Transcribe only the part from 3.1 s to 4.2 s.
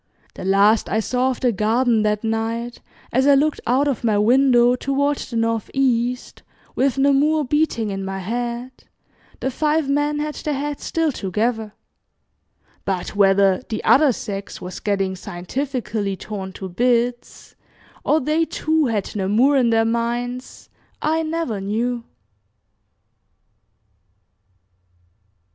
as I looked out of my